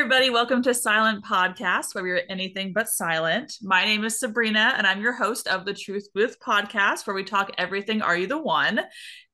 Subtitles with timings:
[0.00, 0.30] everybody.
[0.30, 3.52] Welcome to Silent Podcast, where we're anything but silent.
[3.60, 7.22] My name is Sabrina, and I'm your host of the Truth Booth podcast, where we
[7.22, 8.80] talk everything Are You the One?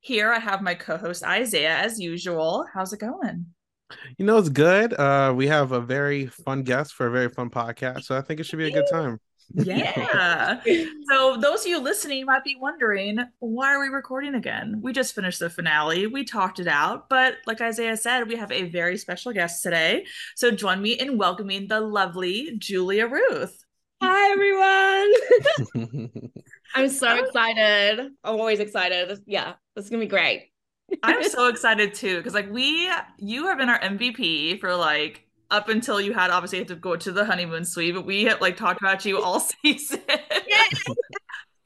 [0.01, 2.65] Here I have my co host Isaiah, as usual.
[2.73, 3.45] How's it going?
[4.17, 4.93] You know, it's good.
[4.93, 8.03] Uh, we have a very fun guest for a very fun podcast.
[8.03, 9.21] So I think it should be a good time.
[9.53, 10.61] Yeah.
[11.09, 14.81] so those of you listening might be wondering, why are we recording again?
[14.83, 16.07] We just finished the finale.
[16.07, 20.05] We talked it out, but like Isaiah said, we have a very special guest today.
[20.35, 23.63] So join me in welcoming the lovely Julia Ruth.
[24.01, 26.21] Hi everyone.
[26.75, 27.99] I'm so excited.
[28.23, 29.19] I'm always excited.
[29.25, 30.51] Yeah, this is gonna be great.
[31.03, 35.69] I'm so excited too because like we you have been our MVP for like up
[35.69, 38.57] until you had obviously had to go to the honeymoon suite, but we had like
[38.57, 40.01] talked about you all season.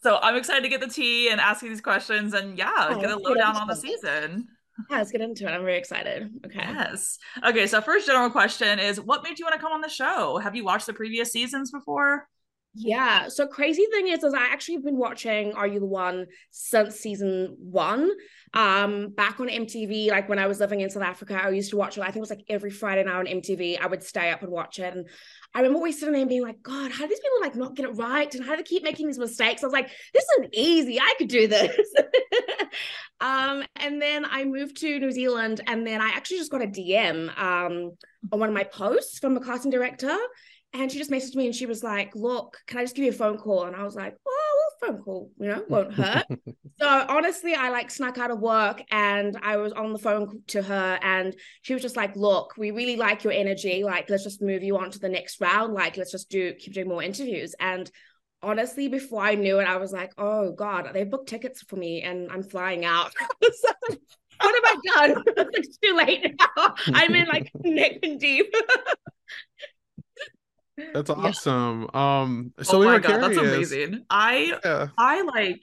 [0.01, 2.99] so I'm excited to get the tea and ask you these questions and yeah, oh,
[2.99, 4.47] get a lowdown on the season.
[4.89, 5.51] Yeah, let's get into it.
[5.51, 6.29] I'm very excited.
[6.45, 6.59] Okay.
[6.59, 7.17] Yes.
[7.43, 7.67] Okay.
[7.67, 10.37] So first general question is what made you want to come on the show?
[10.37, 12.27] Have you watched the previous seasons before?
[12.73, 13.27] Yeah.
[13.27, 16.95] So crazy thing is, is I actually have been watching Are You the One since
[16.95, 18.09] season one.
[18.53, 21.77] Um, back on MTV, like when I was living in South Africa, I used to
[21.77, 22.01] watch it.
[22.01, 23.77] I think it was like every Friday night on MTV.
[23.79, 24.93] I would stay up and watch it.
[24.93, 25.07] And
[25.53, 27.75] I remember always sitting there and being like, God, how do these people like not
[27.75, 28.33] get it right?
[28.33, 29.63] And how do they keep making these mistakes?
[29.63, 30.99] I was like, this isn't easy.
[30.99, 31.75] I could do this.
[33.21, 36.67] um, and then I moved to New Zealand, and then I actually just got a
[36.67, 37.91] DM um
[38.31, 40.17] on one of my posts from a casting director
[40.73, 43.11] and she just messaged me and she was like, Look, can I just give you
[43.11, 43.65] a phone call?
[43.65, 46.25] And I was like, Oh, well, phone call, you know, won't hurt.
[46.79, 50.61] so honestly, I like snuck out of work and I was on the phone to
[50.61, 53.83] her and she was just like, Look, we really like your energy.
[53.83, 55.73] Like, let's just move you on to the next round.
[55.73, 57.53] Like, let's just do keep doing more interviews.
[57.59, 57.89] And
[58.41, 62.01] honestly, before I knew it, I was like, Oh God, they booked tickets for me
[62.01, 63.13] and I'm flying out.
[63.41, 63.95] so,
[64.41, 65.23] what have I done?
[65.53, 66.73] it's too late now.
[66.93, 68.53] I'm in like neck and deep.
[70.93, 71.89] That's awesome.
[71.93, 72.21] Yeah.
[72.21, 73.37] Um so oh we my god, curious.
[73.37, 74.05] that's amazing.
[74.09, 74.87] I yeah.
[74.97, 75.59] I like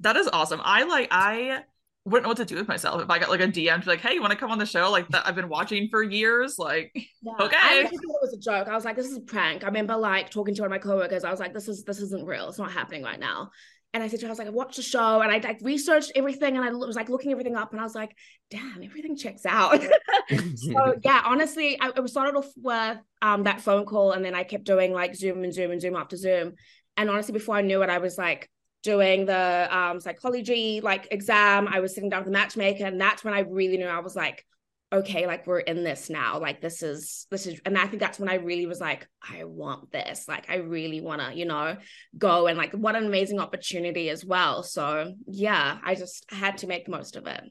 [0.00, 0.60] that is awesome.
[0.64, 1.64] I like I
[2.06, 4.00] wouldn't know what to do with myself if I got like a DM to like,
[4.00, 4.90] hey, you want to come on the show?
[4.90, 6.58] Like that I've been watching for years.
[6.58, 7.56] Like, yeah, okay.
[7.58, 8.68] I thought it was a joke.
[8.68, 9.62] I was like, this is a prank.
[9.62, 11.24] I remember like talking to one of my coworkers.
[11.24, 12.48] I was like, this is this isn't real.
[12.48, 13.50] It's not happening right now.
[13.92, 15.58] And I said to her, I was like, I watched the show and I like
[15.62, 18.16] researched everything and I was like looking everything up and I was like,
[18.50, 19.82] damn, everything checks out.
[20.54, 24.44] so yeah, honestly, I, I started off with um that phone call and then I
[24.44, 26.52] kept doing like Zoom and Zoom and Zoom after Zoom.
[26.96, 28.48] And honestly, before I knew it, I was like
[28.82, 31.66] doing the um psychology like exam.
[31.66, 34.14] I was sitting down with the matchmaker, and that's when I really knew I was
[34.14, 34.44] like,
[34.92, 38.18] okay like we're in this now like this is this is and i think that's
[38.18, 41.76] when i really was like i want this like i really want to you know
[42.18, 44.62] go and like what an amazing opportunity as well.
[44.62, 47.42] So yeah i just had to make the most of it.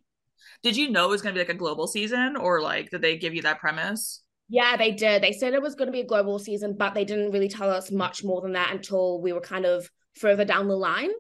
[0.64, 3.02] Did you know it was going to be like a global season or like did
[3.02, 4.22] they give you that premise?
[4.50, 5.24] Yeah they did.
[5.24, 7.70] They said it was going to be a global season but they didn't really tell
[7.70, 11.12] us much more than that until we were kind of further down the line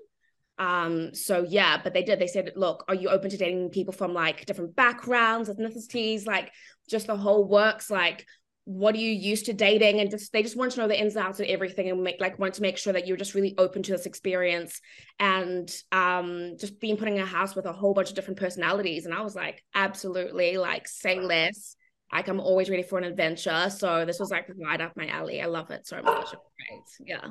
[0.59, 2.19] um, so yeah, but they did.
[2.19, 6.51] They said, look, are you open to dating people from like different backgrounds, ethnicities, like
[6.89, 7.89] just the whole works?
[7.89, 8.25] Like,
[8.65, 10.01] what are you used to dating?
[10.01, 12.19] And just they just want to know the ins and outs of everything and make
[12.19, 14.81] like want to make sure that you're just really open to this experience
[15.17, 19.05] and um just being put in a house with a whole bunch of different personalities.
[19.05, 21.77] And I was like, absolutely, like say less.
[22.11, 23.69] Like I'm always ready for an adventure.
[23.69, 25.41] So this was like right up my alley.
[25.41, 26.31] I love it so much.
[26.31, 27.07] Great.
[27.07, 27.29] Yeah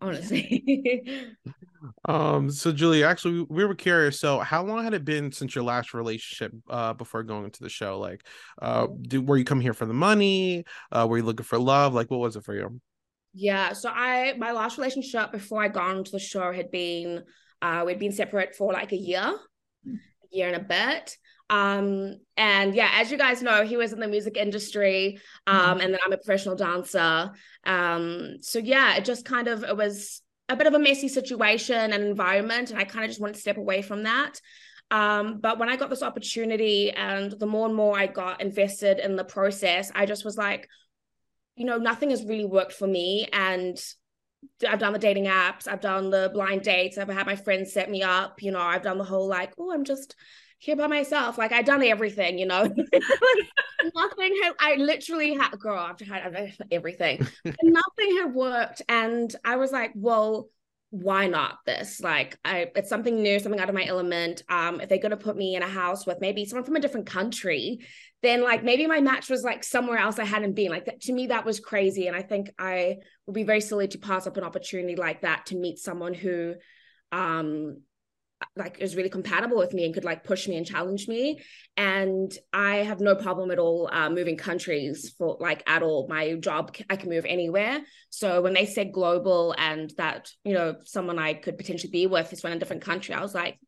[0.00, 1.36] honestly.
[2.04, 4.18] um, so Julie, actually, we were curious.
[4.18, 7.68] So, how long had it been since your last relationship uh, before going into the
[7.68, 7.98] show?
[7.98, 8.26] Like,
[8.60, 10.64] uh, do, were you coming here for the money?
[10.90, 11.94] Uh, were you looking for love?
[11.94, 12.80] Like, what was it for you?
[13.32, 17.24] Yeah, so I my last relationship before I got onto the show had been
[17.60, 19.34] uh, we'd been separate for like a year,
[19.86, 19.90] a
[20.30, 21.16] year and a bit.
[21.50, 25.92] Um, and yeah, as you guys know, he was in the music industry, um, and
[25.92, 27.30] then I'm a professional dancer.
[27.64, 31.92] Um, so yeah, it just kind of it was a bit of a messy situation
[31.92, 34.40] and environment, and I kind of just wanted to step away from that.
[34.90, 38.98] Um, but when I got this opportunity, and the more and more I got invested
[38.98, 40.68] in the process, I just was like,
[41.56, 43.78] you know, nothing has really worked for me, and
[44.66, 47.90] I've done the dating apps, I've done the blind dates, I've had my friends set
[47.90, 50.16] me up, you know, I've done the whole like, oh, I'm just
[50.64, 51.36] here by myself.
[51.36, 52.62] Like I done everything, you know.
[52.62, 52.74] like,
[53.94, 54.54] nothing had.
[54.58, 55.78] I literally had girl.
[55.78, 57.18] I've had everything.
[57.62, 60.48] nothing had worked, and I was like, well.
[60.90, 62.00] Why not this?
[62.00, 64.44] Like, I it's something new, something out of my element.
[64.48, 67.08] Um, if they're gonna put me in a house with maybe someone from a different
[67.08, 67.80] country,
[68.22, 70.70] then like maybe my match was like somewhere else I hadn't been.
[70.70, 73.88] Like that, to me, that was crazy, and I think I would be very silly
[73.88, 76.54] to pass up an opportunity like that to meet someone who,
[77.10, 77.80] um,
[78.56, 81.40] like is really compatible with me and could like push me and challenge me.
[81.76, 86.06] And i have no problem at all uh, moving countries for like at all.
[86.08, 87.80] My job i can move anywhere.
[88.10, 92.32] So when they said global and that you know someone i could potentially be with
[92.32, 93.58] is from a different country i was like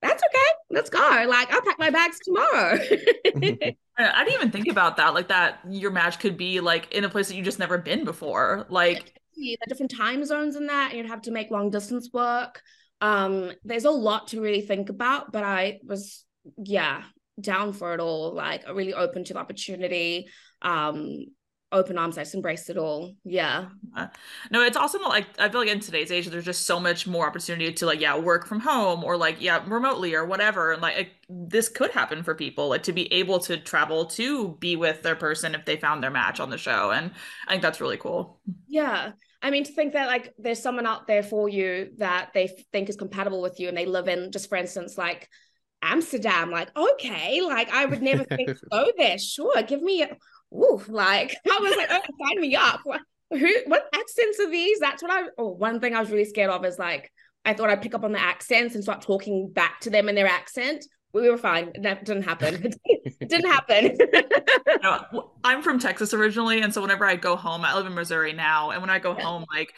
[0.00, 0.38] that's okay.
[0.70, 0.98] Let's go.
[1.28, 2.78] Like i'll pack my bags tomorrow.
[3.98, 7.08] I didn't even think about that like that your match could be like in a
[7.08, 8.66] place that you just never been before.
[8.68, 12.62] Like the different time zones in that you'd have to make long distance work
[13.02, 16.24] um there's a lot to really think about but i was
[16.64, 17.02] yeah
[17.40, 20.26] down for it all like really open to the opportunity.
[20.62, 21.26] Um
[21.72, 23.14] open arms i just embraced it all.
[23.24, 23.68] Yeah.
[23.96, 24.06] Uh,
[24.50, 27.26] no it's awesome like i feel like in today's age there's just so much more
[27.26, 30.72] opportunity to like yeah work from home or like yeah remotely or whatever.
[30.72, 34.56] And like it, this could happen for people like to be able to travel to
[34.56, 36.90] be with their person if they found their match on the show.
[36.90, 37.10] And
[37.48, 38.38] i think that's really cool.
[38.68, 42.48] Yeah I mean, to think that like there's someone out there for you that they
[42.72, 45.28] think is compatible with you and they live in, just for instance, like
[45.82, 49.18] Amsterdam, like, okay, like I would never think to go there.
[49.18, 50.16] Sure, give me, a,
[50.54, 52.80] ooh, like I was like, oh, sign me up.
[52.84, 53.00] What,
[53.30, 54.78] who, what accents are these?
[54.78, 57.10] That's what I, oh, one thing I was really scared of is like,
[57.44, 60.14] I thought I'd pick up on the accents and start talking back to them in
[60.14, 61.72] their accent we were fine.
[61.82, 62.72] That didn't happen.
[62.84, 63.96] it didn't happen.
[64.82, 68.32] no, I'm from Texas originally, and so whenever I go home, I live in Missouri
[68.32, 69.74] now, and when I go home, like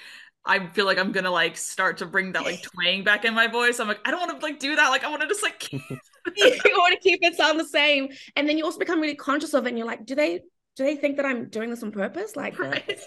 [0.47, 3.49] I feel like I'm gonna like start to bring that like twang back in my
[3.49, 3.81] voice.
[3.81, 4.89] I'm like, I don't want to like do that.
[4.91, 8.09] Like I want to just like keep you want to keep it sound the same,
[8.37, 9.71] and then you also become really conscious of it.
[9.71, 10.41] And you're like, do they
[10.77, 12.37] do they think that I'm doing this on purpose?
[12.37, 13.01] Like, uh, right.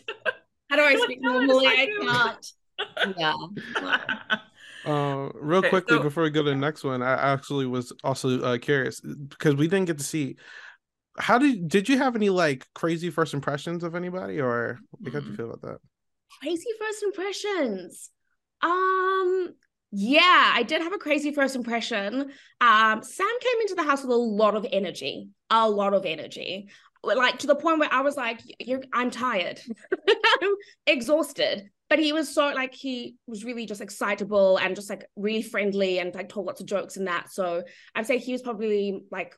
[0.70, 1.68] how do I speak like, normally?
[1.68, 3.18] I can't.
[3.18, 4.38] Yeah.
[4.86, 7.94] Uh, real okay, quickly so, before we go to the next one, I actually was
[8.04, 10.38] also uh, curious because we didn't get to see.
[11.18, 15.20] How did did you have any like crazy first impressions of anybody, or like, how
[15.20, 15.78] do you feel about that?
[16.42, 18.10] Crazy first impressions.
[18.62, 19.50] Um,
[19.92, 22.32] yeah, I did have a crazy first impression.
[22.62, 26.70] Um, Sam came into the house with a lot of energy, a lot of energy
[27.04, 29.60] like to the point where I was like, "You're, I'm tired,
[30.42, 30.52] I'm
[30.86, 35.42] exhausted." But he was so like he was really just excitable and just like really
[35.42, 37.32] friendly and like told lots of jokes and that.
[37.32, 37.64] So
[37.96, 39.36] I'd say he was probably like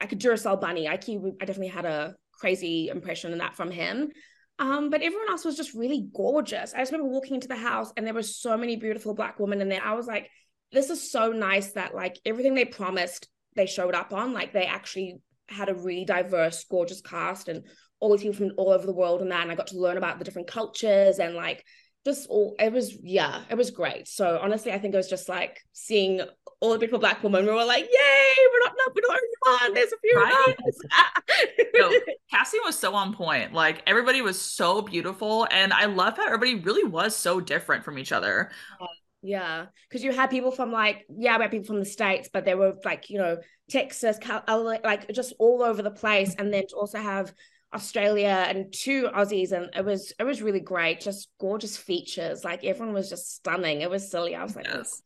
[0.00, 0.84] like a Duracell bunny.
[0.84, 4.10] Like he, I definitely had a crazy impression in that from him.
[4.58, 6.72] Um, but everyone else was just really gorgeous.
[6.74, 9.60] I just remember walking into the house and there were so many beautiful black women
[9.60, 9.84] in there.
[9.84, 10.30] I was like,
[10.72, 14.32] this is so nice that like everything they promised they showed up on.
[14.32, 15.18] Like they actually
[15.48, 17.64] had a really diverse, gorgeous cast and
[18.00, 19.96] all these people from all over the world and that and I got to learn
[19.96, 21.64] about the different cultures and like
[22.04, 24.06] just all it was yeah it was great.
[24.06, 26.20] So honestly I think it was just like seeing
[26.60, 29.68] all the beautiful black women we were like yay we're not not we're not only
[29.68, 30.48] one there's a few right?
[30.48, 30.78] of us.
[31.74, 31.92] No,
[32.30, 33.52] Cassie was so on point.
[33.52, 37.98] Like everybody was so beautiful and I love how everybody really was so different from
[37.98, 38.50] each other.
[38.80, 38.86] Uh,
[39.22, 42.44] yeah because you had people from like yeah we had people from the states but
[42.44, 43.36] they were like you know
[43.68, 44.44] Texas Cal-
[44.84, 47.32] like just all over the place and then to also have
[47.76, 51.00] Australia and two Aussies, and it was it was really great.
[51.00, 52.42] Just gorgeous features.
[52.42, 53.82] Like everyone was just stunning.
[53.82, 54.34] It was silly.
[54.34, 55.02] I was like, yes.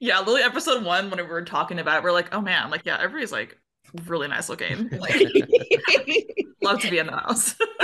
[0.00, 2.82] yeah, literally episode one, when we were talking about it, we're like, oh man, like
[2.84, 3.56] yeah, everybody's like
[4.06, 4.90] really nice looking.
[5.00, 5.14] Like,
[6.62, 7.54] love to be in the house.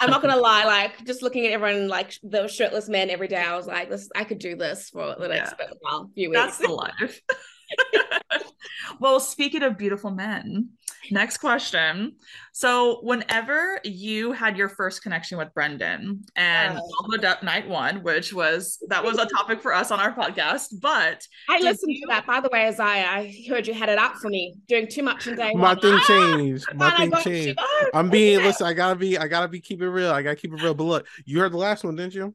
[0.00, 3.42] I'm not gonna lie, like just looking at everyone like the shirtless men every day,
[3.42, 5.66] I was like, this I could do this for the next yeah.
[5.80, 6.40] while, few weeks.
[6.40, 7.20] That's the life.
[9.00, 10.70] well, speaking of beautiful men,
[11.10, 12.16] next question.
[12.52, 17.34] So, whenever you had your first connection with Brendan and oh.
[17.42, 21.60] night one, which was that was a topic for us on our podcast, but I
[21.60, 22.00] listened you...
[22.02, 24.54] to that by the way, as I, I heard you had it up for me
[24.68, 25.80] doing too much in day My one.
[25.80, 26.04] thing ah!
[26.06, 26.66] changed.
[26.74, 27.60] My thing changed.
[27.92, 28.66] I'm being listen.
[28.66, 29.18] I gotta be.
[29.18, 30.10] I gotta be keeping real.
[30.10, 30.74] I gotta keep it real.
[30.74, 32.34] But look, you heard the last one, didn't you?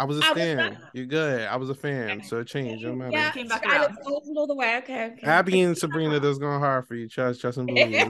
[0.00, 0.78] I was a fan.
[0.94, 1.46] You're good.
[1.46, 2.82] I was a fan, so it changed.
[2.82, 3.10] It matter.
[3.12, 4.78] Yeah, came back I listened all the way.
[4.78, 5.26] Okay, okay.
[5.26, 7.06] Abby and Sabrina, that's going hard for you.
[7.06, 7.90] Trust, trust and believe.
[7.90, 8.08] Yeah,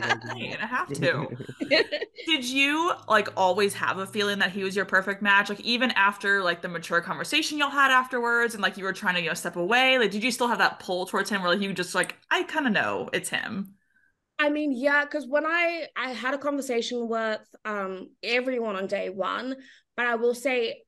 [0.62, 1.36] I have to.
[2.26, 5.48] Did you like always have a feeling that he was your perfect match?
[5.48, 9.16] Like even after like the mature conversation y'all had afterwards, and like you were trying
[9.16, 9.98] to you know step away.
[9.98, 12.44] Like, did you still have that pull towards him, where like you just like I
[12.44, 13.74] kind of know it's him?
[14.38, 19.10] I mean, yeah, because when I I had a conversation with um everyone on day
[19.10, 19.56] one,
[19.96, 20.82] but I will say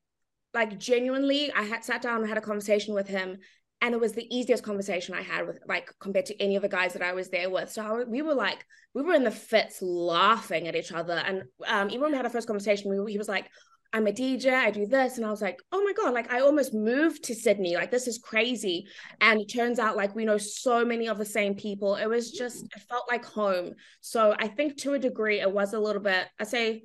[0.54, 3.38] like genuinely i had sat down and had a conversation with him
[3.82, 6.68] and it was the easiest conversation i had with like compared to any of the
[6.68, 7.70] guys that i was there with.
[7.70, 11.14] So I, we were like we were in the fits laughing at each other.
[11.14, 13.50] And um, even when we had our first conversation we, he was like
[13.94, 16.40] i'm a dj i do this and i was like oh my god like i
[16.40, 18.86] almost moved to sydney like this is crazy.
[19.20, 21.96] And it turns out like we know so many of the same people.
[21.96, 23.74] It was just it felt like home.
[24.00, 26.84] So i think to a degree it was a little bit i say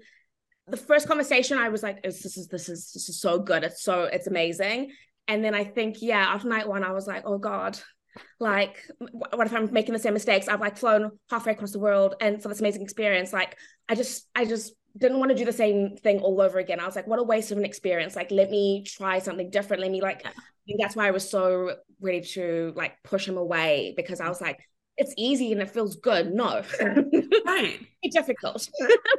[0.67, 3.63] the first conversation I was like, this is this is this is so good.
[3.63, 4.91] It's so it's amazing.
[5.27, 7.79] And then I think, yeah, after night one, I was like, oh God,
[8.39, 10.47] like what if I'm making the same mistakes?
[10.47, 13.33] I've like flown halfway across the world and for this amazing experience.
[13.33, 13.57] Like
[13.89, 16.79] I just, I just didn't want to do the same thing all over again.
[16.79, 18.15] I was like, what a waste of an experience.
[18.15, 19.81] Like, let me try something different.
[19.81, 20.25] Let me like.
[20.25, 20.31] I
[20.65, 24.41] think that's why I was so ready to like push him away because I was
[24.41, 24.59] like,
[24.97, 26.33] it's easy and it feels good.
[26.33, 26.63] No,
[27.45, 27.79] right.
[28.01, 28.67] it's difficult.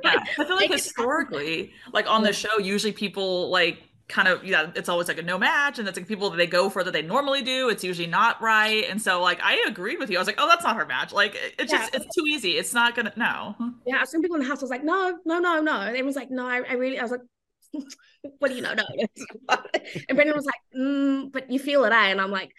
[0.02, 0.16] yeah.
[0.38, 4.88] I feel like historically, like on the show, usually people like kind of yeah it's
[4.88, 7.02] always like a no match and it's like people that they go for that they
[7.02, 10.26] normally do it's usually not right and so like i agreed with you i was
[10.26, 11.80] like oh that's not her match like it's yeah.
[11.80, 13.54] just it's too easy it's not gonna no
[13.85, 16.30] yeah some people in the house was like no no no no and everyone's like
[16.30, 17.20] no I, I really i was like
[18.38, 22.06] what do you know no and brendan was like mm, but you feel it eh?
[22.06, 22.54] and i'm like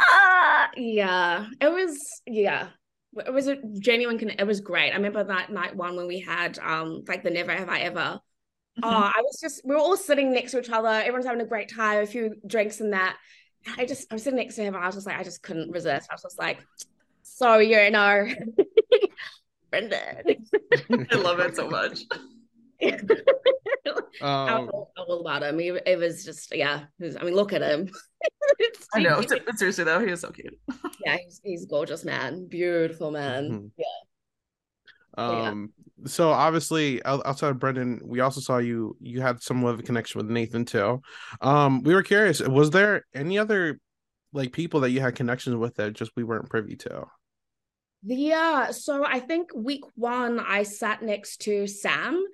[0.00, 2.68] ah yeah it was yeah
[3.16, 6.58] it was a genuine it was great i remember that night one when we had
[6.58, 8.20] um like the never have i ever
[8.80, 8.94] Mm-hmm.
[8.94, 10.88] Oh, I was just we were all sitting next to each other.
[10.88, 13.16] Everyone's having a great time, a few drinks and that.
[13.76, 15.42] I just I was sitting next to him and I was just like, I just
[15.42, 16.08] couldn't resist.
[16.10, 16.58] I was just like,
[17.22, 18.28] so you know,
[19.70, 20.46] Brendan.
[21.10, 22.00] I love it so much.
[24.22, 25.58] um, all, all about him.
[25.58, 26.84] He, it was just, yeah.
[26.98, 27.90] Was, I mean, look at him.
[28.94, 29.22] I know.
[29.56, 30.58] Seriously, though, he was so cute.
[31.04, 32.46] yeah, he's, he's gorgeous, man.
[32.48, 33.50] Beautiful man.
[33.50, 33.66] Mm-hmm.
[33.76, 33.84] Yeah.
[35.16, 36.08] Um, yeah.
[36.08, 40.20] so obviously outside of Brendan, we also saw you you had somewhat of a connection
[40.20, 41.02] with Nathan too.
[41.40, 43.80] Um, we were curious, was there any other
[44.32, 47.06] like people that you had connections with that just we weren't privy to?
[48.02, 52.24] Yeah, so I think week one I sat next to Sam.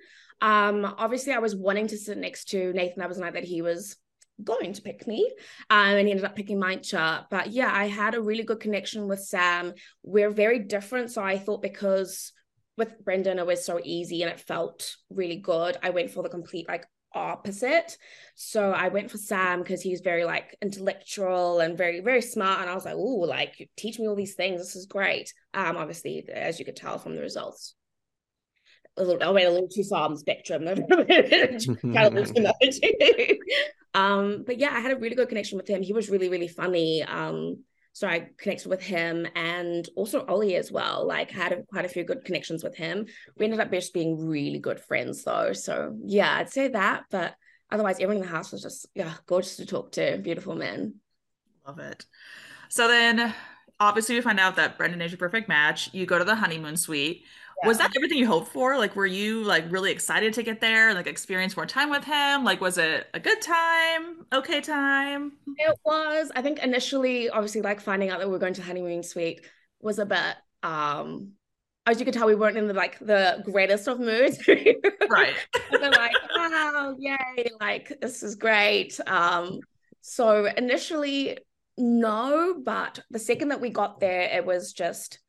[0.41, 2.99] Um, obviously I was wanting to sit next to Nathan.
[2.99, 3.97] That was night that he was
[4.43, 5.31] going to pick me
[5.69, 7.25] um, and he ended up picking Mijntje.
[7.29, 9.73] But yeah, I had a really good connection with Sam.
[10.03, 11.11] We're very different.
[11.11, 12.33] So I thought because
[12.77, 15.77] with Brendan, it was so easy and it felt really good.
[15.81, 17.97] I went for the complete like opposite.
[18.35, 22.61] So I went for Sam because he's very like intellectual and very, very smart.
[22.61, 24.59] And I was like, oh, like teach me all these things.
[24.59, 25.33] This is great.
[25.53, 27.75] Um, obviously, as you could tell from the results.
[28.97, 30.63] A little, I went a little too far on the spectrum.
[33.93, 35.81] um, but yeah, I had a really good connection with him.
[35.81, 37.03] He was really, really funny.
[37.03, 37.63] Um,
[37.95, 41.07] so I connected with him and also Ollie as well.
[41.07, 43.05] Like had a, quite a few good connections with him.
[43.37, 45.53] We ended up just being really good friends though.
[45.53, 47.05] So yeah, I'd say that.
[47.09, 47.35] But
[47.71, 50.17] otherwise, everyone in the house was just yeah gorgeous to talk to.
[50.17, 50.95] Beautiful men.
[51.65, 52.05] Love it.
[52.67, 53.33] So then,
[53.79, 55.89] obviously, we find out that Brendan is your perfect match.
[55.93, 57.23] You go to the honeymoon suite
[57.61, 57.67] yeah.
[57.67, 58.77] was that everything you hoped for?
[58.77, 62.03] Like were you like really excited to get there and like experience more time with
[62.03, 62.43] him?
[62.43, 64.25] Like was it a good time?
[64.33, 65.33] Okay time?
[65.57, 66.31] It was.
[66.35, 69.41] I think initially obviously like finding out that we are going to honeymoon suite
[69.81, 71.31] was a bit um
[71.85, 74.39] as you could tell we weren't in the like the greatest of moods.
[75.07, 75.35] Right.
[75.71, 78.99] They're like wow yay like this is great.
[79.07, 79.59] Um
[80.01, 81.37] so initially
[81.77, 85.19] no but the second that we got there it was just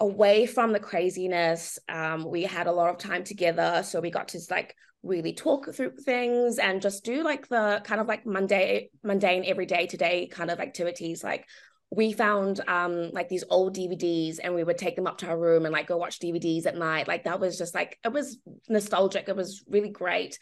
[0.00, 1.78] away from the craziness.
[1.88, 5.72] Um, we had a lot of time together, so we got to like really talk
[5.74, 10.50] through things and just do like the kind of like mundane, mundane, everyday today kind
[10.50, 11.22] of activities.
[11.22, 11.46] Like
[11.90, 15.38] we found um like these old DVDs and we would take them up to our
[15.38, 17.08] room and like go watch DVDs at night.
[17.08, 18.38] Like that was just like it was
[18.68, 19.28] nostalgic.
[19.28, 20.38] It was really great.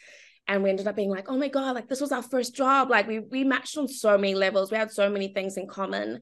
[0.47, 2.89] And we ended up being like, oh my God, like this was our first job.
[2.89, 4.71] Like we we matched on so many levels.
[4.71, 6.21] We had so many things in common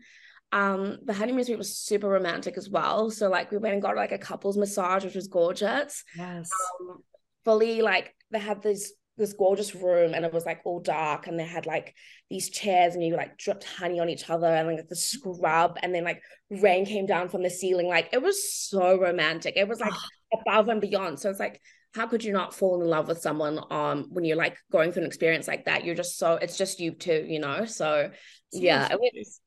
[0.51, 3.09] um the honeymoon suite was super romantic as well.
[3.11, 6.03] So like we went and got like a couples massage which was gorgeous.
[6.17, 6.49] Yes.
[6.81, 7.03] Um,
[7.43, 11.39] fully like they had this this gorgeous room and it was like all dark and
[11.39, 11.95] they had like
[12.29, 15.93] these chairs and you like dripped honey on each other and like the scrub and
[15.93, 17.87] then like rain came down from the ceiling.
[17.87, 19.57] Like it was so romantic.
[19.57, 19.93] It was like
[20.41, 21.19] above and beyond.
[21.19, 21.59] So it's like
[21.93, 25.03] how could you not fall in love with someone um when you're like going through
[25.03, 25.83] an experience like that?
[25.83, 27.65] You're just so it's just you two you know?
[27.65, 28.11] So
[28.53, 29.41] yeah it was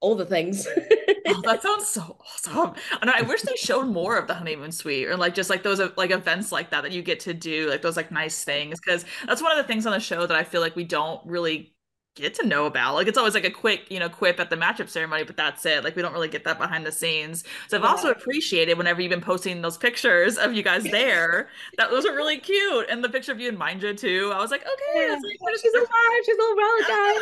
[0.00, 0.66] all the things.
[1.26, 2.74] oh, that sounds so awesome.
[3.00, 5.80] And I wish they showed more of the honeymoon suite or like just like those
[5.80, 8.80] uh, like events like that that you get to do, like those like nice things.
[8.80, 11.20] Cause that's one of the things on the show that I feel like we don't
[11.26, 11.73] really
[12.14, 12.94] get to know about.
[12.94, 15.66] Like it's always like a quick, you know, quip at the matchup ceremony, but that's
[15.66, 15.82] it.
[15.82, 17.44] Like we don't really get that behind the scenes.
[17.68, 17.90] So I've yeah.
[17.90, 21.48] also appreciated whenever you've been posting those pictures of you guys there.
[21.76, 22.86] that those are really cute.
[22.88, 24.32] And the picture of you and Mijntje too.
[24.34, 25.14] I was like, okay, yeah.
[25.14, 25.88] like, she's alive.
[26.24, 27.18] She's all well, guys.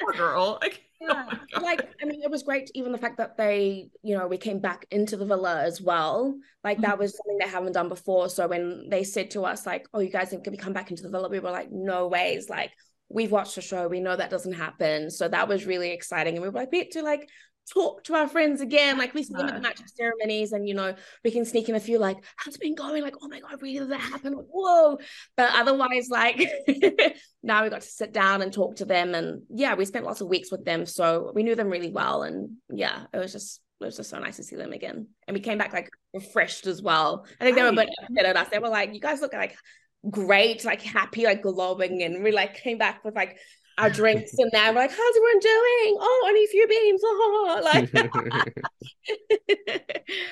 [0.00, 0.58] Poor girl.
[0.62, 1.28] Like, yeah.
[1.54, 2.70] Oh like I mean, it was great.
[2.74, 6.38] Even the fact that they, you know, we came back into the villa as well.
[6.62, 6.86] Like mm-hmm.
[6.86, 8.28] that was something they haven't done before.
[8.28, 11.02] So when they said to us, like, "Oh, you guys can we come back into
[11.02, 12.72] the villa," we were like, "No ways!" Like
[13.08, 15.10] we've watched the show, we know that doesn't happen.
[15.10, 17.28] So that was really exciting, and we were like, we had to like
[17.68, 18.98] talk to our friends again.
[18.98, 20.94] Like we see them at the match ceremonies and, you know,
[21.24, 23.02] we can sneak in a few like, how's it been going?
[23.02, 24.34] Like, oh my God, really did that happen?
[24.34, 24.98] Like, whoa.
[25.36, 26.38] But otherwise, like
[27.42, 29.14] now we got to sit down and talk to them.
[29.14, 30.86] And yeah, we spent lots of weeks with them.
[30.86, 32.22] So we knew them really well.
[32.22, 35.06] And yeah, it was just it was just so nice to see them again.
[35.26, 37.26] And we came back like refreshed as well.
[37.40, 38.48] I think they were a bit upset at us.
[38.48, 39.56] They were like, you guys look like
[40.08, 42.02] great, like happy, like glowing.
[42.02, 43.38] And we like came back with like
[43.78, 45.96] our drinks and then we're like, how's everyone doing?
[46.00, 47.00] Oh, only a few beans.
[47.04, 47.92] Oh, like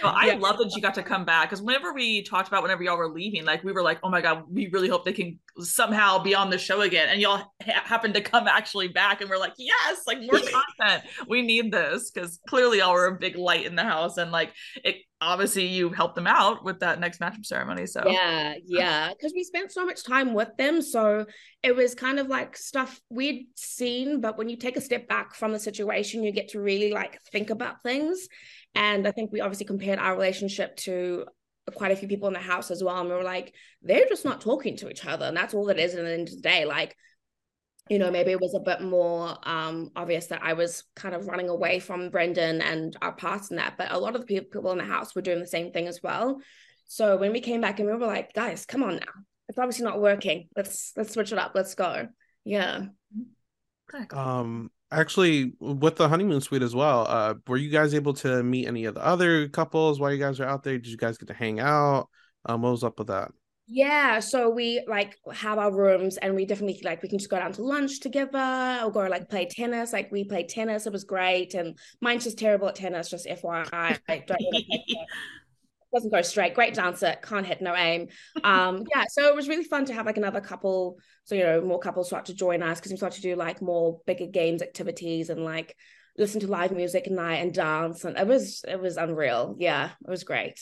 [0.02, 0.34] well, I yeah.
[0.34, 3.08] love that you got to come back because whenever we talked about whenever y'all were
[3.08, 6.34] leaving, like we were like, oh my god, we really hope they can somehow be
[6.34, 7.08] on the show again.
[7.08, 10.40] And y'all ha- happened to come actually back, and we're like, yes, like more
[10.78, 11.04] content.
[11.28, 14.52] We need this because clearly y'all were a big light in the house, and like
[14.84, 17.86] it obviously you helped them out with that next matchup ceremony.
[17.86, 21.26] So yeah, yeah, because we spent so much time with them, so
[21.62, 25.34] it was kind of like stuff we'd seen, but when you take a step back
[25.34, 28.28] from the situation, you get to really like think about things.
[28.74, 31.24] And I think we obviously compared our relationship to
[31.74, 34.24] quite a few people in the house as well, and we were like, they're just
[34.24, 35.94] not talking to each other, and that's all it is.
[35.94, 36.94] At the end of the day, like
[37.88, 41.26] you know, maybe it was a bit more um, obvious that I was kind of
[41.26, 43.76] running away from Brendan and our parts in that.
[43.78, 46.02] But a lot of the people in the house were doing the same thing as
[46.02, 46.40] well.
[46.86, 49.12] So when we came back and we were like, guys, come on now.
[49.48, 50.48] It's obviously not working.
[50.56, 51.52] Let's let's switch it up.
[51.54, 52.08] Let's go.
[52.44, 52.86] Yeah.
[54.10, 58.66] Um actually with the honeymoon suite as well, uh were you guys able to meet
[58.66, 60.78] any of the other couples while you guys are out there?
[60.78, 62.08] Did you guys get to hang out?
[62.44, 63.30] Um what was up with that?
[63.68, 67.38] Yeah, so we like have our rooms and we definitely like we can just go
[67.38, 69.92] down to lunch together or go like play tennis.
[69.92, 71.54] Like we played tennis, it was great.
[71.54, 73.98] And mine's just terrible at tennis, just FYI.
[74.08, 74.38] I don't
[75.94, 76.54] doesn't go straight.
[76.54, 78.08] Great dancer, can't hit, no aim.
[78.44, 81.60] Um, yeah, so it was really fun to have like another couple, so you know,
[81.60, 84.62] more couples start to join us because we start to do like more bigger games
[84.62, 85.74] activities and like
[86.18, 88.04] listen to live music at night and dance.
[88.04, 89.56] And it was it was unreal.
[89.58, 90.60] Yeah, it was great.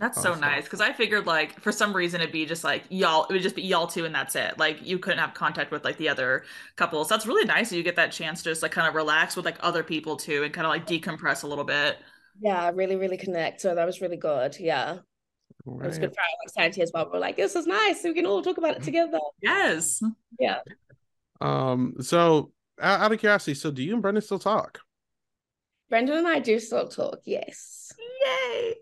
[0.00, 0.34] That's awesome.
[0.36, 3.34] so nice because I figured like for some reason it'd be just like y'all it
[3.34, 5.98] would just be y'all two and that's it like you couldn't have contact with like
[5.98, 6.44] the other
[6.76, 7.08] couples.
[7.08, 9.36] So that's really nice that you get that chance to just like kind of relax
[9.36, 11.98] with like other people too and kind of like decompress a little bit.
[12.40, 13.60] Yeah, really, really connect.
[13.60, 14.56] So that was really good.
[14.58, 14.98] Yeah,
[15.66, 15.84] right.
[15.84, 17.10] it was good for our like sanity as well.
[17.12, 18.02] We're like, this is nice.
[18.02, 19.18] We can all talk about it together.
[19.42, 20.02] Yes.
[20.38, 20.60] Yeah.
[21.42, 21.96] Um.
[22.00, 24.80] So out of curiosity, so do you and Brendan still talk?
[25.90, 27.18] Brendan and I do still talk.
[27.26, 27.92] Yes.
[27.98, 28.76] Yay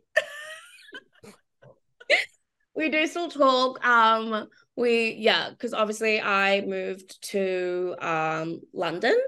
[2.78, 3.84] we do still talk.
[3.84, 9.18] Um, we yeah, because obviously I moved to um London,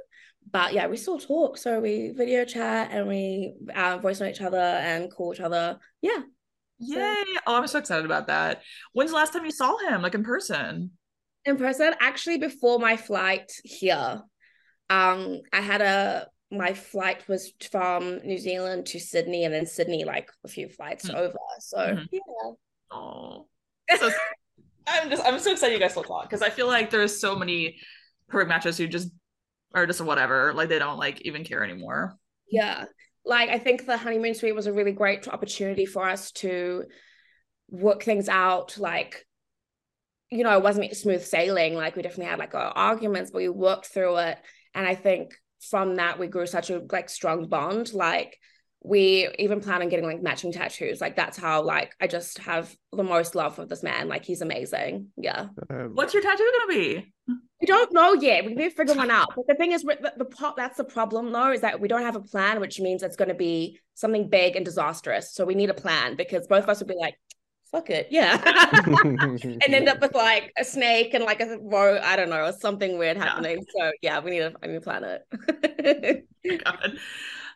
[0.50, 1.58] but yeah, we still talk.
[1.58, 5.78] So we video chat and we uh, voice note each other and call each other.
[6.00, 6.20] Yeah.
[6.78, 6.94] Yay!
[6.94, 8.62] So, oh, I'm so excited about that.
[8.92, 10.92] When's the last time you saw him, like in person?
[11.44, 14.22] In person, actually, before my flight here,
[14.88, 20.04] um, I had a my flight was from New Zealand to Sydney, and then Sydney,
[20.04, 21.14] like a few flights mm.
[21.14, 21.36] over.
[21.58, 22.04] So mm-hmm.
[22.12, 22.52] yeah.
[22.90, 23.46] Oh,
[23.98, 24.10] so
[24.86, 27.36] I'm just I'm so excited you guys still talk because I feel like there's so
[27.36, 27.78] many
[28.28, 29.10] perfect matches who just
[29.74, 32.16] are just whatever, like they don't like even care anymore.
[32.50, 32.86] Yeah,
[33.24, 36.84] like I think the honeymoon suite was a really great opportunity for us to
[37.68, 38.78] work things out.
[38.78, 39.24] Like,
[40.30, 41.74] you know, it wasn't smooth sailing.
[41.74, 44.38] Like we definitely had like our arguments, but we worked through it,
[44.74, 45.34] and I think
[45.68, 47.92] from that we grew such a like strong bond.
[47.92, 48.38] Like
[48.82, 51.00] we even plan on getting like matching tattoos.
[51.00, 54.08] Like that's how like I just have the most love for this man.
[54.08, 55.08] Like he's amazing.
[55.16, 55.48] Yeah.
[55.68, 57.12] Um, What's your tattoo gonna be?
[57.60, 58.46] We don't know yet.
[58.46, 59.34] We need to figure one out.
[59.36, 62.02] But the thing is, the, the pop that's the problem though, is that we don't
[62.02, 65.34] have a plan, which means it's going to be something big and disastrous.
[65.34, 67.16] So we need a plan because both of us would be like,
[67.70, 68.40] fuck it, yeah,
[69.04, 72.52] and end up with like a snake and like a row, I don't know, or
[72.52, 73.58] something weird happening.
[73.76, 73.84] Yeah.
[73.84, 76.26] So yeah, we need a, I need to plan it.
[76.64, 76.98] God.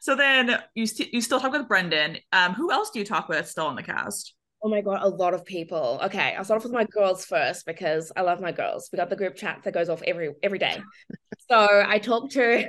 [0.05, 2.19] So then you st- you still talk with Brendan.
[2.31, 4.35] Um, who else do you talk with still on the cast?
[4.63, 5.99] Oh my god, a lot of people.
[6.05, 8.91] Okay, I'll start off with my girls first because I love my girls.
[8.93, 10.83] We got the group chat that goes off every every day.
[11.51, 12.69] so I talked to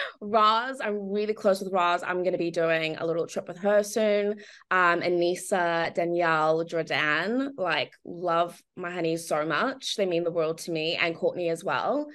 [0.20, 0.80] Roz.
[0.82, 2.02] I'm really close with Roz.
[2.02, 4.40] I'm going to be doing a little trip with her soon.
[4.72, 9.94] Um, Anissa, Danielle, Jordan, like love my honeys so much.
[9.94, 12.08] They mean the world to me, and Courtney as well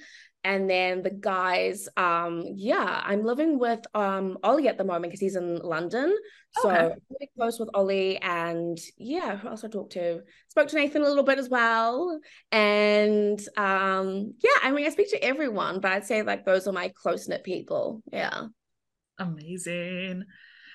[0.44, 5.20] and then the guys um yeah i'm living with um ollie at the moment because
[5.20, 6.14] he's in london.
[6.62, 6.94] So okay.
[7.10, 10.20] really close with ollie and yeah who else i talked to?
[10.48, 12.20] Spoke to nathan a little bit as well.
[12.52, 16.72] And um yeah i mean i speak to everyone but i'd say like those are
[16.72, 18.02] my close-knit people.
[18.12, 18.44] Yeah.
[19.18, 20.24] Amazing.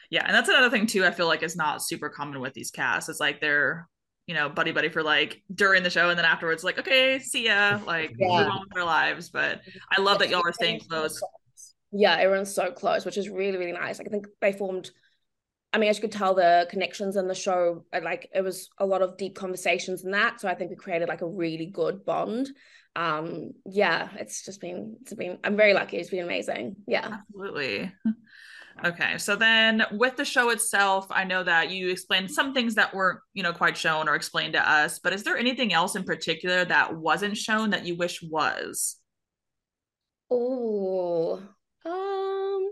[0.10, 2.72] Yeah and that's another thing too i feel like is not super common with these
[2.72, 3.08] casts.
[3.08, 3.88] It's like they're
[4.30, 7.46] you know, buddy buddy for like during the show and then afterwards, like, okay, see
[7.46, 8.28] ya, like yeah.
[8.28, 9.30] move on with their lives.
[9.30, 9.62] But
[9.92, 11.20] I love that y'all are staying close.
[11.92, 13.98] Yeah, everyone's so close, which is really, really nice.
[13.98, 14.92] Like I think they formed
[15.72, 18.70] I mean, as you could tell, the connections in the show, uh, like it was
[18.80, 20.42] a lot of deep conversations in that.
[20.42, 22.50] So I think we created like a really good bond.
[22.96, 25.98] Um, yeah, it's just been, it's been, I'm very lucky.
[25.98, 26.76] It's been amazing.
[26.88, 27.18] Yeah.
[27.30, 27.92] Absolutely.
[28.86, 29.18] Okay.
[29.18, 33.20] So then with the show itself, I know that you explained some things that weren't,
[33.34, 36.66] you know, quite shown or explained to us, but is there anything else in particular
[36.66, 38.98] that wasn't shown that you wish was?
[40.32, 41.42] Oh,
[41.86, 42.72] um,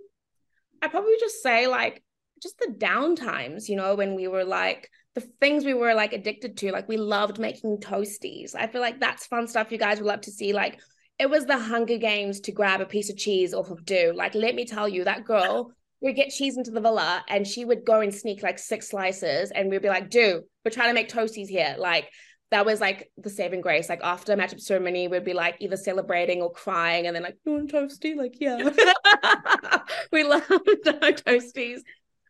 [0.81, 2.03] I probably just say like
[2.41, 6.57] just the downtimes, you know, when we were like the things we were like addicted
[6.57, 6.71] to.
[6.71, 8.55] Like we loved making toasties.
[8.55, 10.53] I feel like that's fun stuff you guys would love to see.
[10.53, 10.79] Like
[11.19, 14.13] it was the Hunger Games to grab a piece of cheese off of Do.
[14.15, 17.65] Like, let me tell you, that girl would get cheese into the villa and she
[17.65, 20.93] would go and sneak like six slices and we'd be like, Do, we're trying to
[20.93, 21.75] make toasties here.
[21.77, 22.09] Like
[22.51, 23.89] that was like the saving grace.
[23.89, 27.37] Like after a matchup ceremony, we'd be like either celebrating or crying and then like,
[27.45, 28.15] you want toasty?
[28.15, 28.57] Like, yeah.
[30.11, 31.79] we loved our toasties.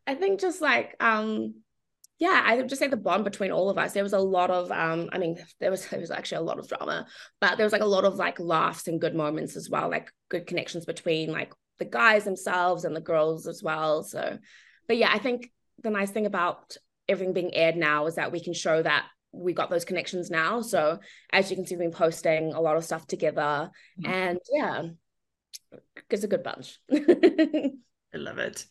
[0.05, 1.55] I think just like um
[2.19, 3.93] yeah, I would just say the bond between all of us.
[3.93, 6.59] There was a lot of um, I mean, there was there was actually a lot
[6.59, 7.05] of drama,
[7.39, 10.11] but there was like a lot of like laughs and good moments as well, like
[10.29, 14.03] good connections between like the guys themselves and the girls as well.
[14.03, 14.37] So
[14.87, 15.51] but yeah, I think
[15.83, 19.53] the nice thing about everything being aired now is that we can show that we
[19.53, 20.61] got those connections now.
[20.61, 20.99] So
[21.31, 23.69] as you can see, we've been posting a lot of stuff together.
[23.99, 24.11] Mm-hmm.
[24.11, 24.83] And yeah,
[26.09, 26.79] it's a good bunch.
[26.91, 28.65] I love it.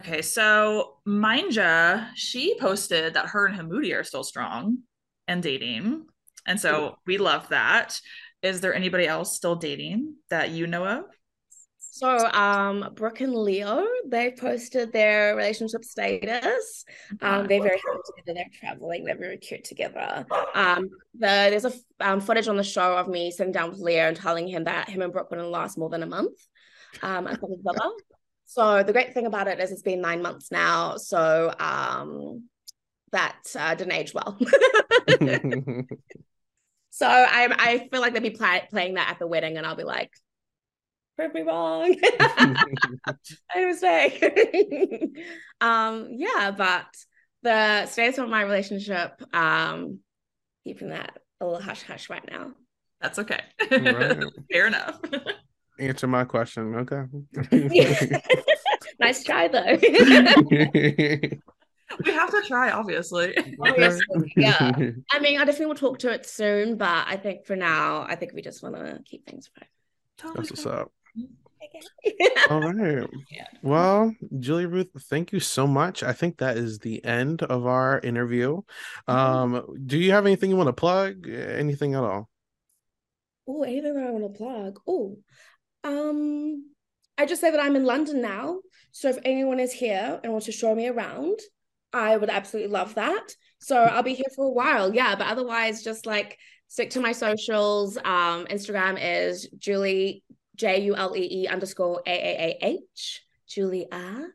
[0.00, 4.78] Okay, so Mijntje, she posted that her and Hamoudi are still strong
[5.26, 6.04] and dating.
[6.46, 7.98] And so we love that.
[8.42, 11.04] Is there anybody else still dating that you know of?
[11.96, 16.84] So um Brooke and Leo, they posted their relationship status.
[17.22, 20.26] Um, they're very happy together, they're traveling, they're very cute together.
[20.54, 24.08] Um the, there's a um, footage on the show of me sitting down with Leo
[24.08, 26.38] and telling him that him and Brooke wouldn't last more than a month.
[27.02, 27.92] Um, I thought villa.
[28.44, 30.98] So the great thing about it is it's been nine months now.
[30.98, 32.44] So um,
[33.12, 34.36] that uh, didn't age well.
[36.90, 39.76] so I I feel like they'll be play, playing that at the wedding, and I'll
[39.76, 40.12] be like,
[41.16, 41.94] prove me wrong.
[42.20, 42.66] I
[43.54, 45.18] made a mistake.
[45.60, 46.86] um, yeah, but
[47.42, 50.00] the status of my relationship, um,
[50.64, 52.52] keeping that a little hush hush right now.
[53.00, 53.40] That's okay.
[53.70, 54.22] Right.
[54.52, 55.00] Fair enough
[55.78, 56.74] answer my question.
[56.76, 57.04] Okay.
[59.00, 59.76] nice try though.
[62.04, 63.36] we have to try, obviously.
[63.60, 64.32] obviously.
[64.36, 64.72] Yeah.
[65.12, 68.16] I mean, I definitely will talk to it soon, but I think for now, I
[68.16, 69.70] think we just want to keep things private.
[70.18, 70.92] Totally That's what's up.
[72.50, 73.08] All right.
[73.30, 73.46] Yeah.
[73.62, 76.02] Well, Julie Ruth, thank you so much.
[76.02, 78.62] I think that is the end of our interview.
[79.08, 79.86] Mm-hmm.
[79.86, 81.28] Do you have anything you want to plug?
[81.28, 82.28] Anything at all?
[83.48, 84.80] Oh, anything that I want to plug?
[84.86, 85.18] Oh,
[85.84, 86.70] um,
[87.18, 88.60] I just say that I'm in London now.
[88.92, 91.38] So if anyone is here and wants to show me around,
[91.92, 93.34] I would absolutely love that.
[93.60, 94.94] So I'll be here for a while.
[94.94, 95.14] Yeah.
[95.16, 97.96] But otherwise, just like stick to my socials.
[97.98, 100.22] Um, Instagram is Julie,
[100.56, 104.28] J U L E E underscore A A A H, Julia.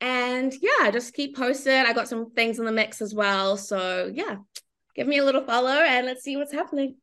[0.00, 1.86] And yeah, just keep posted.
[1.86, 3.56] I got some things in the mix as well.
[3.56, 4.36] So yeah,
[4.94, 6.96] give me a little follow and let's see what's happening.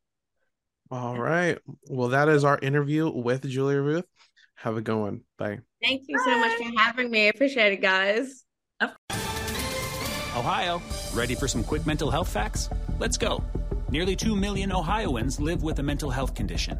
[0.91, 1.57] All right.
[1.89, 4.05] Well, that is our interview with Julia Ruth.
[4.55, 5.21] Have a good one.
[5.37, 5.59] Bye.
[5.81, 7.25] Thank you so much for having me.
[7.25, 8.43] I appreciate it, guys.
[10.37, 10.81] Ohio,
[11.13, 12.69] ready for some quick mental health facts?
[12.99, 13.43] Let's go.
[13.89, 16.79] Nearly 2 million Ohioans live with a mental health condition.